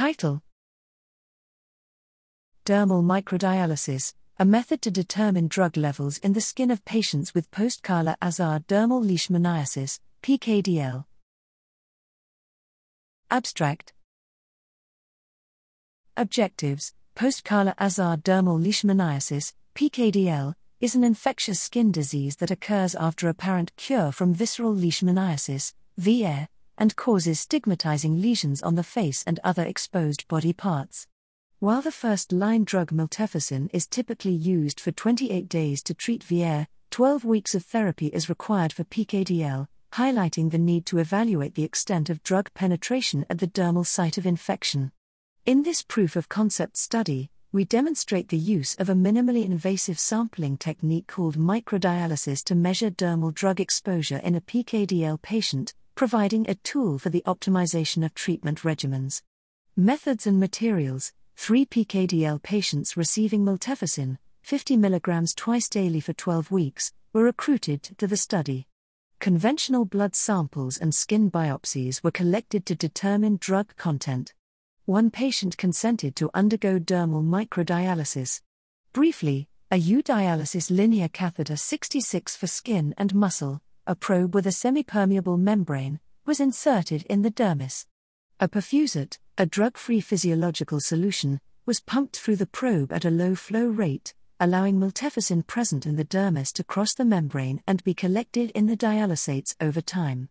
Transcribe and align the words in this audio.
Title. 0.00 0.40
Dermal 2.64 3.04
microdialysis, 3.04 4.14
a 4.38 4.46
method 4.46 4.80
to 4.80 4.90
determine 4.90 5.46
drug 5.46 5.76
levels 5.76 6.16
in 6.16 6.32
the 6.32 6.40
skin 6.40 6.70
of 6.70 6.82
patients 6.86 7.34
with 7.34 7.50
post 7.50 7.82
Kala 7.82 8.16
Azar 8.22 8.60
dermal 8.60 9.04
leishmaniasis, 9.04 10.00
PKDL. 10.22 11.04
Abstract. 13.30 13.92
Objectives. 16.16 16.94
Post 17.14 17.44
Kala 17.44 17.74
Azar 17.78 18.16
dermal 18.16 18.58
leishmaniasis, 18.58 19.52
PKDL, 19.74 20.54
is 20.80 20.94
an 20.94 21.04
infectious 21.04 21.60
skin 21.60 21.92
disease 21.92 22.36
that 22.36 22.50
occurs 22.50 22.94
after 22.94 23.28
apparent 23.28 23.76
cure 23.76 24.12
from 24.12 24.32
visceral 24.32 24.74
leishmaniasis, 24.74 25.74
VL, 26.00 26.48
and 26.80 26.96
causes 26.96 27.38
stigmatizing 27.38 28.20
lesions 28.20 28.62
on 28.62 28.74
the 28.74 28.82
face 28.82 29.22
and 29.26 29.38
other 29.44 29.62
exposed 29.62 30.26
body 30.26 30.52
parts. 30.52 31.06
While 31.60 31.82
the 31.82 31.92
first 31.92 32.32
line 32.32 32.64
drug 32.64 32.90
miltefosine 32.90 33.68
is 33.72 33.86
typically 33.86 34.32
used 34.32 34.80
for 34.80 34.90
28 34.90 35.48
days 35.48 35.82
to 35.84 35.94
treat 35.94 36.24
VL, 36.24 36.66
12 36.90 37.24
weeks 37.24 37.54
of 37.54 37.64
therapy 37.64 38.06
is 38.06 38.30
required 38.30 38.72
for 38.72 38.82
PKDL, 38.84 39.68
highlighting 39.92 40.50
the 40.50 40.58
need 40.58 40.86
to 40.86 40.98
evaluate 40.98 41.54
the 41.54 41.64
extent 41.64 42.08
of 42.08 42.22
drug 42.22 42.52
penetration 42.54 43.26
at 43.28 43.38
the 43.38 43.46
dermal 43.46 43.86
site 43.86 44.16
of 44.16 44.24
infection. 44.24 44.90
In 45.44 45.62
this 45.62 45.82
proof 45.82 46.16
of 46.16 46.28
concept 46.28 46.78
study, 46.78 47.30
we 47.52 47.64
demonstrate 47.64 48.28
the 48.28 48.38
use 48.38 48.74
of 48.76 48.88
a 48.88 48.94
minimally 48.94 49.44
invasive 49.44 49.98
sampling 49.98 50.56
technique 50.56 51.08
called 51.08 51.36
microdialysis 51.36 52.44
to 52.44 52.54
measure 52.54 52.90
dermal 52.90 53.34
drug 53.34 53.60
exposure 53.60 54.18
in 54.18 54.34
a 54.34 54.40
PKDL 54.40 55.20
patient, 55.20 55.74
providing 56.00 56.48
a 56.48 56.54
tool 56.54 56.98
for 56.98 57.10
the 57.10 57.22
optimization 57.26 58.02
of 58.02 58.14
treatment 58.14 58.60
regimens. 58.60 59.20
Methods 59.76 60.26
and 60.26 60.40
materials 60.40 61.12
three 61.36 61.66
PKDL 61.66 62.42
patients 62.42 62.96
receiving 62.96 63.44
miltefosine, 63.44 64.16
50 64.40 64.78
mg 64.78 65.36
twice 65.36 65.68
daily 65.68 66.00
for 66.00 66.14
12 66.14 66.50
weeks, 66.50 66.94
were 67.12 67.24
recruited 67.24 67.82
to 67.98 68.06
the 68.06 68.16
study. 68.16 68.66
Conventional 69.18 69.84
blood 69.84 70.16
samples 70.16 70.78
and 70.78 70.94
skin 70.94 71.30
biopsies 71.30 72.02
were 72.02 72.10
collected 72.10 72.64
to 72.64 72.74
determine 72.74 73.36
drug 73.38 73.76
content. 73.76 74.32
One 74.86 75.10
patient 75.10 75.58
consented 75.58 76.16
to 76.16 76.30
undergo 76.32 76.78
dermal 76.78 77.22
microdialysis. 77.22 78.40
Briefly, 78.94 79.50
a 79.70 79.76
U 79.76 80.02
dialysis 80.02 80.70
linear 80.70 81.08
catheter 81.08 81.56
66 81.56 82.36
for 82.36 82.46
skin 82.46 82.94
and 82.96 83.14
muscle, 83.14 83.60
a 83.90 83.94
probe 83.96 84.36
with 84.36 84.46
a 84.46 84.52
semi-permeable 84.52 85.36
membrane, 85.36 85.98
was 86.24 86.38
inserted 86.38 87.02
in 87.10 87.22
the 87.22 87.30
dermis. 87.30 87.86
A 88.38 88.46
perfusate, 88.46 89.18
a 89.36 89.44
drug 89.44 89.76
free 89.76 90.00
physiological 90.00 90.78
solution, 90.78 91.40
was 91.66 91.80
pumped 91.80 92.16
through 92.16 92.36
the 92.36 92.46
probe 92.46 92.92
at 92.92 93.04
a 93.04 93.10
low 93.10 93.34
flow 93.34 93.66
rate, 93.66 94.14
allowing 94.38 94.78
miltefosine 94.78 95.44
present 95.44 95.86
in 95.86 95.96
the 95.96 96.04
dermis 96.04 96.52
to 96.52 96.62
cross 96.62 96.94
the 96.94 97.04
membrane 97.04 97.64
and 97.66 97.82
be 97.82 97.92
collected 97.92 98.52
in 98.52 98.66
the 98.66 98.76
dialysates 98.76 99.56
over 99.60 99.80
time. 99.80 100.28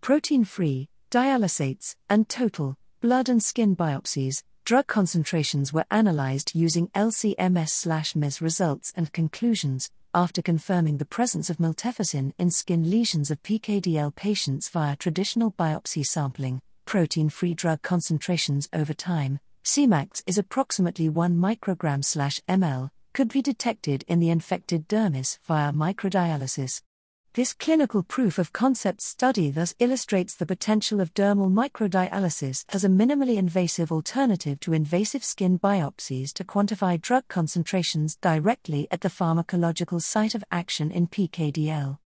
Protein 0.00 0.44
free, 0.44 0.88
dialysates, 1.10 1.96
and 2.08 2.28
total, 2.28 2.76
blood 3.00 3.28
and 3.28 3.42
skin 3.42 3.74
biopsies, 3.74 4.44
drug 4.64 4.86
concentrations 4.86 5.72
were 5.72 5.84
analyzed 5.90 6.54
using 6.54 6.86
LCMS 6.94 8.14
MS 8.14 8.40
results 8.40 8.92
and 8.94 9.12
conclusions, 9.12 9.90
after 10.14 10.42
confirming 10.42 10.98
the 10.98 11.04
presence 11.04 11.50
of 11.50 11.58
miltefosine 11.58 12.32
in 12.38 12.50
skin 12.50 12.90
lesions 12.90 13.30
of 13.30 13.42
PKDL 13.42 14.14
patients 14.14 14.68
via 14.68 14.96
traditional 14.96 15.52
biopsy 15.52 16.04
sampling 16.04 16.60
protein 16.90 17.28
free 17.28 17.54
drug 17.54 17.80
concentrations 17.82 18.68
over 18.72 18.92
time, 18.92 19.38
Cmax 19.64 20.24
is 20.26 20.38
approximately 20.38 21.08
1 21.08 21.36
microgram 21.36 22.02
ml, 22.48 22.90
could 23.12 23.28
be 23.28 23.40
detected 23.40 24.04
in 24.08 24.18
the 24.18 24.30
infected 24.30 24.88
dermis 24.88 25.38
via 25.44 25.72
microdialysis. 25.72 26.82
This 27.34 27.52
clinical 27.52 28.02
proof 28.02 28.40
of 28.40 28.52
concept 28.52 29.00
study 29.00 29.52
thus 29.52 29.72
illustrates 29.78 30.34
the 30.34 30.46
potential 30.46 31.00
of 31.00 31.14
dermal 31.14 31.48
microdialysis 31.48 32.64
as 32.70 32.82
a 32.82 32.88
minimally 32.88 33.36
invasive 33.36 33.92
alternative 33.92 34.58
to 34.60 34.72
invasive 34.72 35.22
skin 35.22 35.56
biopsies 35.56 36.32
to 36.32 36.44
quantify 36.44 37.00
drug 37.00 37.28
concentrations 37.28 38.16
directly 38.16 38.88
at 38.90 39.02
the 39.02 39.08
pharmacological 39.08 40.02
site 40.02 40.34
of 40.34 40.42
action 40.50 40.90
in 40.90 41.06
PKDL. 41.06 41.98